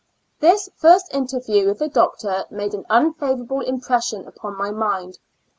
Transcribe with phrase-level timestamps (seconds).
[0.39, 5.19] This first interview with the doctor made an unfavorable impression upon my mind.